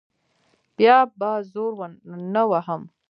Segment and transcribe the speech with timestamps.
[0.77, 1.73] بیا به زور
[2.33, 2.81] نه وهم.